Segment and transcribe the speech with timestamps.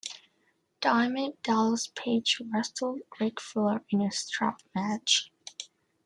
[0.79, 5.31] Diamond Dallas Page wrestled Ric Flair in a strap match.